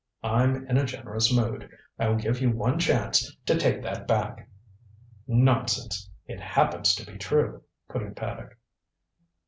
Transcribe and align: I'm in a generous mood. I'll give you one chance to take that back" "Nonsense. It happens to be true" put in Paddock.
I'm 0.23 0.65
in 0.65 0.77
a 0.77 0.85
generous 0.85 1.31
mood. 1.31 1.69
I'll 1.99 2.15
give 2.15 2.41
you 2.41 2.49
one 2.49 2.79
chance 2.79 3.37
to 3.45 3.55
take 3.55 3.83
that 3.83 4.07
back" 4.07 4.49
"Nonsense. 5.45 6.09
It 6.25 6.39
happens 6.39 6.95
to 6.95 7.05
be 7.05 7.19
true" 7.19 7.61
put 7.87 8.01
in 8.01 8.15
Paddock. 8.15 8.57